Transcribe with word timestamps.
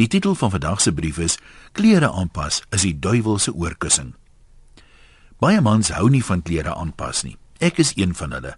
Die 0.00 0.08
titel 0.08 0.34
van 0.34 0.50
vandag 0.50 0.80
se 0.80 0.92
brief 0.92 1.18
is 1.18 1.36
Klere 1.76 2.08
aanpas 2.10 2.62
is 2.72 2.86
die 2.86 2.94
duiwel 2.98 3.36
se 3.38 3.52
oorkussing. 3.52 4.14
Baie 5.44 5.60
mans 5.60 5.90
hou 5.92 6.06
nie 6.08 6.22
van 6.24 6.40
klere 6.40 6.72
aanpas 6.72 7.20
nie. 7.26 7.34
Ek 7.60 7.76
is 7.84 7.92
een 7.96 8.14
van 8.16 8.32
hulle. 8.32 8.54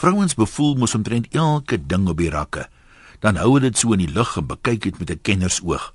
Vrouens 0.00 0.32
bevoel 0.34 0.78
mos 0.80 0.94
omtrent 0.96 1.28
elke 1.36 1.76
ding 1.76 2.06
op 2.08 2.16
die 2.16 2.30
rakke. 2.32 2.64
Dan 3.20 3.36
hou 3.36 3.50
hulle 3.50 3.68
dit 3.68 3.76
so 3.82 3.92
in 3.92 4.00
die 4.00 4.08
lug 4.08 4.32
en 4.40 4.48
bekyk 4.48 4.86
dit 4.86 4.98
met 4.98 5.10
'n 5.10 5.20
kennersoog. 5.20 5.92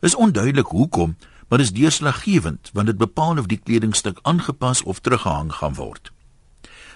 Is 0.00 0.16
onduidelik 0.16 0.72
hoekom, 0.72 1.16
maar 1.48 1.60
is 1.60 1.72
deurslaggewend 1.72 2.70
want 2.72 2.86
dit 2.86 2.96
bepaal 2.96 3.38
of 3.38 3.46
die 3.46 3.60
kledingstuk 3.60 4.18
aangepas 4.22 4.82
of 4.82 5.00
teruggehang 5.00 5.52
gaan 5.52 5.74
word. 5.74 6.12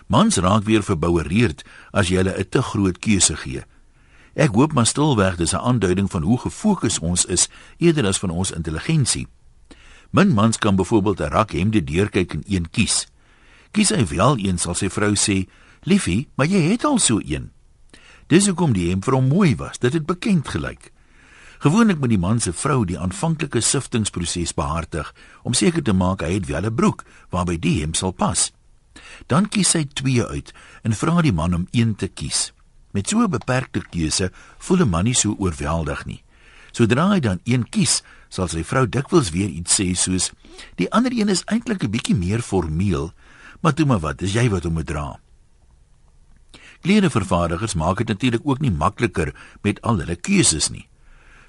Mans 0.07 0.37
raak 0.37 0.65
weer 0.65 0.83
verboureerd 0.83 1.65
as 1.91 2.09
jy 2.09 2.17
hulle 2.17 2.39
'n 2.39 2.49
te 2.49 2.63
groot 2.63 2.99
keuse 2.99 3.37
gee. 3.37 3.65
Ek 4.35 4.55
hoop 4.55 4.73
maar 4.73 4.87
stilweg 4.87 5.37
dis 5.37 5.53
'n 5.53 5.57
aanduiding 5.57 6.11
van 6.11 6.23
hoe 6.23 6.39
gefokus 6.39 6.99
ons 6.99 7.25
is 7.25 7.49
eerder 7.79 8.07
as 8.07 8.19
van 8.19 8.31
ons 8.31 8.51
intelligensie. 8.51 9.27
Min 10.11 10.35
mans 10.35 10.59
kan 10.59 10.77
byvoorbeeld 10.77 11.21
'n 11.21 11.31
rak 11.31 11.51
hemde 11.51 11.85
deurkyk 11.85 12.33
en 12.33 12.43
een 12.47 12.71
kies. 12.71 13.07
Kies 13.71 13.89
hy 13.89 14.07
wel 14.07 14.39
een 14.39 14.59
sal 14.59 14.75
sy 14.75 14.89
vrou 14.89 15.15
sê, 15.15 15.49
"Liefie, 15.83 16.29
maar 16.35 16.47
jy 16.47 16.71
het 16.71 16.85
al 16.85 16.99
so 16.99 17.21
een." 17.25 17.51
Dis 18.27 18.47
hoekom 18.47 18.73
die 18.73 18.89
hemp 18.89 19.05
vir 19.05 19.15
hom 19.15 19.29
mooi 19.29 19.57
was, 19.57 19.79
dit 19.79 19.93
het 19.93 20.07
bekend 20.07 20.49
gelyk. 20.49 20.93
Gewoonlik 21.59 21.99
moet 21.99 22.09
die 22.09 22.19
man 22.19 22.41
se 22.41 22.53
vrou 22.53 22.85
die 22.85 22.99
aanvanklike 22.99 23.61
siftingproses 23.61 24.55
behartig 24.55 25.15
om 25.43 25.53
seker 25.53 25.83
te 25.83 25.93
maak 25.93 26.21
hy 26.21 26.33
het 26.33 26.47
wel 26.47 26.65
'n 26.65 26.75
broek 26.75 27.05
waarby 27.31 27.59
die 27.59 27.81
hemp 27.81 27.97
sal 27.97 28.13
pas. 28.13 28.53
Dan 29.27 29.49
kies 29.49 29.71
sy 29.71 29.85
twee 29.85 30.25
uit 30.27 30.53
en 30.83 30.93
vra 30.93 31.23
die 31.23 31.33
man 31.33 31.55
om 31.55 31.67
een 31.71 31.97
te 31.97 32.09
kies. 32.09 32.53
Met 32.93 33.09
so 33.09 33.23
'n 33.23 33.31
beperkte 33.31 33.83
keuse 33.91 34.33
voel 34.59 34.81
'n 34.83 34.89
man 34.89 35.05
nie 35.05 35.15
so 35.15 35.35
oorweldig 35.39 36.05
nie. 36.07 36.23
Sodra 36.73 37.09
hy 37.09 37.21
dan 37.21 37.41
een 37.45 37.69
kies, 37.69 38.03
sal 38.29 38.49
sy 38.49 38.63
vrou 38.65 38.89
dikwels 38.89 39.31
weer 39.31 39.49
iets 39.49 39.81
sê 39.81 39.95
soos: 39.95 40.31
"Die 40.77 40.91
ander 40.93 41.13
een 41.13 41.29
is 41.29 41.45
eintlik 41.45 41.83
'n 41.85 41.91
bietjie 41.91 42.15
meer 42.15 42.43
formeel, 42.43 43.13
maar 43.61 43.75
toe 43.75 43.87
maar 43.87 44.01
wat, 44.01 44.19
dis 44.19 44.33
jy 44.33 44.49
wat 44.49 44.65
hom 44.65 44.73
moet 44.73 44.87
dra." 44.87 45.21
Klerevervaardigers 46.81 47.75
maak 47.75 47.99
dit 47.99 48.09
natuurlik 48.09 48.41
ook 48.45 48.61
nie 48.61 48.71
makliker 48.71 49.35
met 49.63 49.81
al 49.83 49.99
hulle 49.99 50.17
keuses 50.17 50.71
nie. 50.71 50.89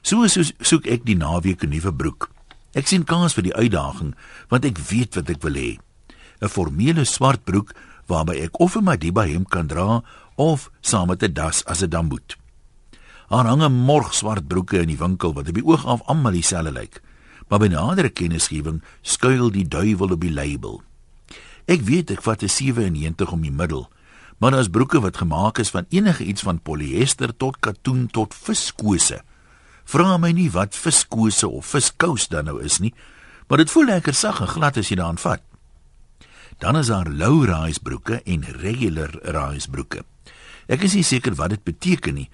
So 0.01 0.27
soos 0.27 0.51
soek 0.59 0.85
ek 0.85 1.05
die 1.05 1.15
naweek 1.15 1.63
'n 1.63 1.69
nuwe 1.69 1.93
broek. 1.93 2.29
Ek 2.73 2.87
sien 2.87 3.03
kans 3.03 3.33
vir 3.33 3.43
die 3.43 3.55
uitdaging 3.55 4.15
want 4.49 4.65
ek 4.65 4.77
weet 4.77 5.15
wat 5.15 5.29
ek 5.29 5.41
wil 5.41 5.53
hê. 5.53 5.77
'n 6.41 6.49
Formele 6.49 7.05
swart 7.05 7.43
broek 7.43 7.73
waarby 8.11 8.43
ek 8.43 8.59
of 8.59 8.75
'n 8.75 8.83
Madiba 8.83 9.23
hemp 9.23 9.49
kan 9.49 9.67
dra 9.67 10.03
of 10.35 10.69
saam 10.81 11.07
met 11.07 11.23
'n 11.23 11.33
das 11.33 11.65
as 11.65 11.79
dit 11.79 11.91
dan 11.91 12.07
moet. 12.07 12.37
Daar 13.29 13.45
hang 13.45 13.63
'n 13.63 13.71
morg 13.71 14.13
swart 14.13 14.47
broeke 14.47 14.81
in 14.81 14.87
die 14.87 14.97
winkel 14.97 15.33
wat 15.33 15.47
op 15.47 15.55
die 15.55 15.65
oog 15.65 15.85
af 15.85 16.01
almal 16.05 16.31
dieselfde 16.31 16.71
lyk. 16.71 17.01
Maar 17.47 17.59
by 17.59 17.67
nadere 17.67 18.09
kennisgewing 18.09 18.81
skuil 19.01 19.51
die 19.51 19.67
duiwel 19.67 20.11
op 20.11 20.21
die 20.21 20.33
label. 20.33 20.81
Ek 21.65 21.81
weet 21.81 22.11
ek 22.11 22.21
vat 22.21 22.43
'n 22.43 22.49
97 22.49 23.31
om 23.31 23.41
die 23.41 23.51
middel, 23.51 23.89
maar 24.37 24.51
daar's 24.51 24.67
broeke 24.67 24.99
wat 24.99 25.17
gemaak 25.17 25.57
is 25.57 25.69
van 25.69 25.85
enige 25.89 26.23
iets 26.23 26.41
van 26.41 26.61
polyester 26.61 27.37
tot 27.37 27.59
katoen 27.59 28.07
tot 28.07 28.35
viskose. 28.35 29.21
Vra 29.83 30.17
my 30.17 30.31
nie 30.31 30.51
wat 30.51 30.75
viskose 30.75 31.47
of 31.47 31.65
viskous 31.65 32.27
dan 32.27 32.45
nou 32.45 32.61
is 32.63 32.79
nie, 32.79 32.93
maar 33.47 33.57
dit 33.57 33.71
voel 33.71 33.85
lekker 33.85 34.13
sag 34.13 34.41
en 34.41 34.47
glad 34.47 34.77
as 34.77 34.89
jy 34.89 34.95
daaraan 34.95 35.17
vat. 35.17 35.41
Dan 36.61 36.77
is 36.77 36.87
daar 36.87 37.09
low 37.09 37.41
rise 37.45 37.79
broeke 37.81 38.21
en 38.23 38.43
regular 38.43 39.09
rise 39.21 39.69
broeke. 39.69 40.03
Ek 40.69 40.83
is 40.85 40.93
nie 40.93 41.03
seker 41.03 41.33
wat 41.39 41.55
dit 41.55 41.63
beteken 41.65 42.13
nie, 42.13 42.27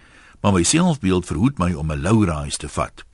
maar 0.44 0.52
my 0.52 0.66
selfbeeld 0.68 1.30
verhoed 1.30 1.62
my 1.64 1.72
om 1.74 1.92
'n 1.92 2.02
low 2.04 2.26
rise 2.28 2.58
te 2.60 2.68
vat. 2.68 3.06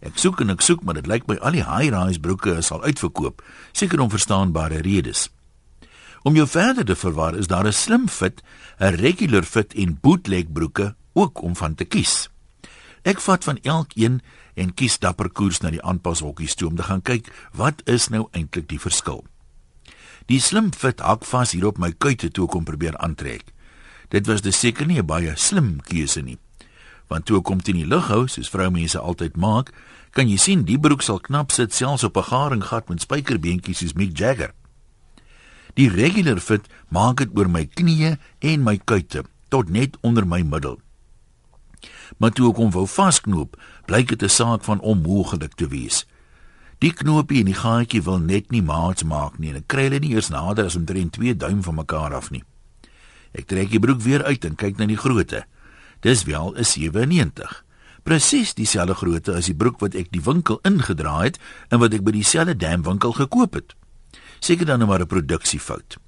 Ek 0.00 0.18
soek 0.18 0.40
en 0.40 0.50
ek 0.50 0.60
soek, 0.60 0.82
maar 0.84 0.94
dit 0.94 1.06
lyk 1.06 1.26
my 1.26 1.36
al 1.36 1.56
die 1.56 1.64
high 1.64 1.88
rise 1.88 2.20
broeke 2.20 2.56
is 2.56 2.70
al 2.70 2.82
uitverkoop, 2.82 3.42
seker 3.72 4.00
om 4.00 4.10
verstaanbare 4.10 4.80
redes. 4.80 5.30
Om 6.22 6.34
jou 6.34 6.46
verder 6.46 6.84
te 6.84 6.96
verwar, 6.96 7.34
is 7.34 7.46
daar 7.46 7.66
'n 7.66 7.72
slim 7.72 8.08
fit, 8.08 8.42
'n 8.78 8.94
regular 9.00 9.42
fit 9.42 9.74
en 9.74 9.98
bootleg 10.00 10.52
broeke 10.52 10.94
ook 11.14 11.42
om 11.42 11.56
van 11.56 11.74
te 11.74 11.84
kies. 11.84 12.28
Ek 13.02 13.20
vat 13.20 13.44
van 13.44 13.58
elkeen 13.62 14.20
en 14.54 14.74
kies 14.74 14.98
dapper 14.98 15.30
koers 15.30 15.60
na 15.60 15.70
die 15.70 15.82
aanpashokkies 15.82 16.54
toe 16.54 16.68
om 16.68 16.76
te 16.76 16.82
gaan 16.82 17.02
kyk 17.02 17.32
wat 17.52 17.82
is 17.84 18.08
nou 18.08 18.28
eintlik 18.32 18.68
die 18.68 18.80
verskil. 18.80 19.24
Die 20.26 20.40
slim 20.40 20.72
fit 20.72 21.00
hak 21.00 21.24
vas 21.24 21.52
hier 21.52 21.66
op 21.66 21.78
my 21.78 21.92
kuite 21.92 22.30
toe 22.30 22.48
kom 22.48 22.64
probeer 22.64 22.96
aantrek. 22.96 23.52
Dit 24.10 24.26
was 24.26 24.42
dus 24.42 24.58
seker 24.58 24.86
nie 24.86 24.98
'n 24.98 25.06
baie 25.06 25.32
slim 25.36 25.80
keuse 25.80 26.22
nie. 26.22 26.38
Want 27.08 27.26
toe 27.26 27.40
kom 27.42 27.58
dit 27.58 27.68
in 27.68 27.76
die 27.76 27.86
lug 27.86 28.06
hou, 28.06 28.26
soos 28.28 28.48
vroumense 28.48 28.98
altyd 28.98 29.36
maak, 29.36 29.72
kan 30.10 30.28
jy 30.28 30.36
sien 30.36 30.64
die 30.64 30.78
broek 30.78 31.02
sal 31.02 31.20
knap 31.20 31.50
sit 31.50 31.74
selfs 31.74 32.04
op 32.04 32.16
'n 32.16 32.22
garinggat 32.22 32.88
met 32.88 33.00
spykerbeentjies 33.00 33.78
soos 33.78 33.92
Mick 33.92 34.18
Jagger. 34.18 34.52
Die 35.74 35.88
regular 35.88 36.40
fit 36.40 36.66
maak 36.88 37.16
dit 37.16 37.28
oor 37.38 37.48
my 37.48 37.64
knieë 37.66 38.18
en 38.38 38.62
my 38.62 38.76
kuite 38.84 39.24
tot 39.48 39.68
net 39.68 39.96
onder 40.00 40.26
my 40.26 40.42
middel. 40.42 40.80
Maar 42.18 42.30
toe 42.30 42.50
ek 42.50 42.56
hom 42.56 42.70
wou 42.70 42.86
vasknoop, 42.86 43.56
blyk 43.86 44.08
dit 44.08 44.22
'n 44.22 44.28
saak 44.28 44.64
van 44.64 44.80
onmoontlik 44.80 45.54
te 45.54 45.68
wees. 45.68 46.06
Die 46.80 46.92
knoopie 46.96 47.42
en 47.42 47.48
die 47.50 47.58
gaatjie 47.58 48.00
wil 48.06 48.22
net 48.24 48.48
nie 48.54 48.62
maats 48.64 49.04
maak 49.04 49.34
nie 49.38 49.50
en 49.52 49.58
ek 49.60 49.66
kry 49.68 49.82
hulle 49.90 49.98
nie 50.00 50.14
eers 50.14 50.30
nader 50.32 50.70
as 50.70 50.78
omtrent 50.78 51.12
2 51.18 51.34
duim 51.36 51.60
van 51.66 51.76
mekaar 51.76 52.14
af 52.16 52.30
nie. 52.32 52.40
Ek 53.36 53.50
trek 53.52 53.68
die 53.68 53.80
broek 53.82 54.00
weer 54.00 54.24
uit 54.24 54.46
en 54.48 54.56
kyk 54.56 54.78
na 54.78 54.86
die 54.88 54.96
grootte. 54.96 55.44
Dis 56.00 56.24
wel 56.24 56.56
'n 56.56 56.64
97. 56.64 57.64
Presies 58.02 58.54
dieselfde 58.54 58.94
grootte 58.94 59.36
as 59.36 59.46
die 59.46 59.54
broek 59.54 59.80
wat 59.80 59.94
ek 59.94 60.08
die 60.10 60.24
winkel 60.24 60.58
ingedra 60.64 61.20
het 61.20 61.38
en 61.68 61.80
wat 61.80 61.92
ek 61.92 62.02
by 62.02 62.12
dieselfde 62.16 62.56
damwinkel 62.56 63.12
gekoop 63.12 63.54
het. 63.54 63.76
Seker 64.40 64.64
dan 64.66 64.78
nou 64.78 64.88
maar 64.88 65.00
'n 65.00 65.06
produksiefout. 65.06 65.98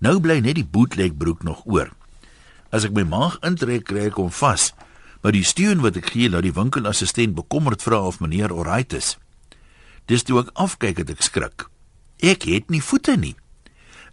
Nou 0.00 0.20
bly 0.20 0.40
net 0.40 0.54
die 0.54 0.64
bootleg 0.64 1.16
broek 1.16 1.42
nog 1.42 1.66
oor. 1.66 1.92
As 2.70 2.84
ek 2.84 2.92
my 2.92 3.02
maag 3.02 3.38
intrek, 3.42 3.84
kry 3.84 4.06
ek 4.06 4.16
hom 4.16 4.30
vas. 4.30 4.72
Maar 5.22 5.32
die 5.32 5.44
steun 5.44 5.80
wat 5.80 5.96
ek 5.96 6.10
gee, 6.10 6.30
laat 6.30 6.42
die 6.42 6.52
winkelassistent 6.52 7.34
bekommerd 7.34 7.82
vra 7.82 8.06
of 8.06 8.20
meneer 8.20 8.52
alright 8.52 8.92
is. 8.92 9.18
Dis 10.08 10.24
toe 10.24 10.40
ek 10.40 10.54
afkyk 10.56 11.02
het 11.02 11.12
ek 11.12 11.22
skrik. 11.22 11.66
Ek 12.24 12.48
het 12.48 12.72
nie 12.72 12.82
voete 12.82 13.16
nie. 13.20 13.36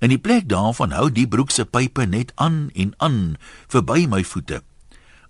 In 0.03 0.11
die 0.11 0.19
plek 0.19 0.49
daarvan 0.51 0.91
hou 0.91 1.07
die 1.09 1.27
broek 1.27 1.53
se 1.55 1.63
pype 1.65 2.03
net 2.05 2.33
aan 2.35 2.67
en 2.75 2.91
aan 2.99 3.37
verby 3.71 4.03
my 4.11 4.21
voete. 4.27 4.59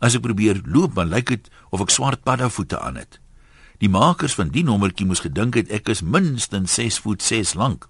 As 0.01 0.17
ek 0.17 0.25
probeer 0.25 0.63
loop, 0.65 0.97
dan 0.97 1.13
lyk 1.13 1.29
dit 1.29 1.51
of 1.69 1.85
ek 1.85 1.93
swart 1.93 2.25
paddavoete 2.25 2.79
aan 2.81 2.97
het. 2.97 3.19
Die 3.79 3.91
makers 3.91 4.35
van 4.35 4.49
die 4.49 4.63
nommertjie 4.65 5.05
moes 5.05 5.21
gedink 5.21 5.55
het 5.59 5.71
ek 5.73 5.91
is 5.93 6.01
minstens 6.01 6.75
6 6.79 6.99
voet 7.05 7.21
6 7.21 7.53
lank. 7.59 7.85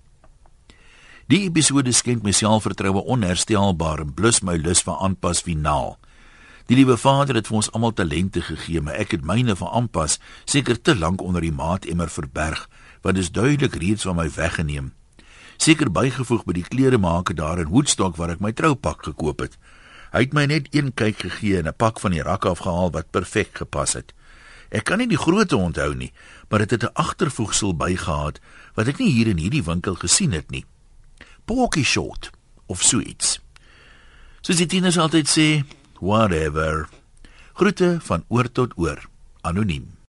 Die 1.31 1.46
episode 1.47 1.94
skenk 1.96 2.22
my 2.22 2.36
selfvertroue 2.36 3.02
onherstelbaar 3.02 4.03
en 4.03 4.13
blus 4.13 4.44
my 4.46 4.59
lus 4.62 4.84
vir 4.86 5.00
aanpas 5.02 5.42
finaal. 5.46 5.96
Die 6.65 6.75
liewe 6.75 6.97
Vader 6.97 7.35
het 7.35 7.47
vir 7.47 7.55
ons 7.55 7.71
almal 7.71 7.93
talente 7.93 8.41
gegee, 8.41 8.81
maar 8.81 8.93
ek 8.93 9.11
het 9.11 9.25
myne 9.25 9.55
van 9.55 9.69
aanpas 9.69 10.19
seker 10.45 10.81
te 10.81 10.95
lank 10.95 11.21
onder 11.21 11.41
die 11.41 11.53
maatemmer 11.53 12.09
verberg, 12.09 12.69
wat 13.01 13.17
is 13.17 13.31
duidelik 13.31 13.75
reeds 13.75 14.03
van 14.03 14.15
my 14.15 14.29
weggeneem 14.29 14.93
seker 15.61 15.89
bygevoeg 15.91 16.43
by 16.45 16.55
die 16.57 16.67
kleremaker 16.67 17.35
daar 17.37 17.61
in 17.63 17.71
Woodstock 17.71 18.17
waar 18.19 18.35
ek 18.35 18.43
my 18.43 18.51
troupak 18.55 19.05
gekoop 19.07 19.45
het. 19.45 19.57
Hy 20.11 20.25
het 20.27 20.35
my 20.35 20.45
net 20.49 20.69
een 20.75 20.91
kyk 20.95 21.25
gegee 21.25 21.59
en 21.59 21.67
'n 21.67 21.77
pak 21.77 21.99
van 21.99 22.11
die 22.11 22.23
rakke 22.23 22.49
afgehaal 22.49 22.91
wat 22.91 23.11
perfek 23.11 23.57
gepas 23.57 23.93
het. 23.93 24.13
Ek 24.71 24.83
kan 24.83 24.97
nie 24.97 25.07
die 25.07 25.17
grootte 25.17 25.57
onthou 25.57 25.95
nie, 25.95 26.11
maar 26.49 26.59
dit 26.59 26.71
het 26.71 26.83
'n 26.83 26.93
agtervoegsel 26.93 27.75
bygehad 27.75 28.39
wat 28.75 28.87
ek 28.87 28.99
nie 28.99 29.11
hier 29.11 29.27
in 29.27 29.37
hierdie 29.37 29.63
winkel 29.63 29.95
gesien 29.95 30.31
het 30.31 30.51
nie. 30.51 30.65
Porky 31.45 31.83
short 31.83 32.31
of 32.67 32.81
sweets. 32.81 33.39
Soos 34.41 34.57
die 34.57 34.65
tieners 34.65 34.97
altyd 34.97 35.27
sê, 35.27 35.65
whatever. 36.00 36.88
Groete 37.53 37.97
van 38.01 38.23
oor 38.28 38.51
tot 38.51 38.73
oor, 38.75 39.00
anoniem. 39.41 39.95